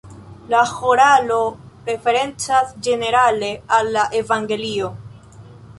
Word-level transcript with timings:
La 0.53 0.61
ĥoralo 0.69 1.37
referencas 1.91 2.75
ĝenerale 2.89 3.53
al 3.79 3.95
la 3.99 4.09
evangelio. 4.23 4.93